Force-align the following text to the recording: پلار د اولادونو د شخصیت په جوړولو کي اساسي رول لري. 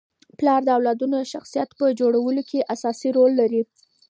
پلار 0.37 0.61
د 0.65 0.69
اولادونو 0.77 1.15
د 1.21 1.25
شخصیت 1.33 1.69
په 1.79 1.85
جوړولو 1.99 2.41
کي 2.49 2.59
اساسي 2.73 3.09
رول 3.17 3.31
لري. 3.41 3.61